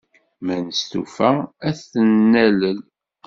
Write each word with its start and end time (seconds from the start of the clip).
Ma 0.45 0.55
nestufa, 0.65 1.31
ad 1.67 1.75
t-nalel. 1.91 2.79